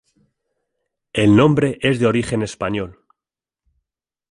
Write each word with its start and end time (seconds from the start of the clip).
El 1.13 1.35
nombre 1.35 1.77
es 1.83 1.99
de 1.99 2.07
origen 2.07 2.41
español. 2.41 2.97